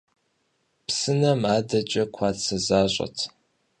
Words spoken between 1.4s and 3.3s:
адэкӀэ къуацэ защӀэт.